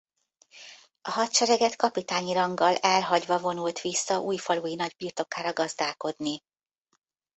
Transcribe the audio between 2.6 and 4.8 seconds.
elhagyva vonult vissza újfalui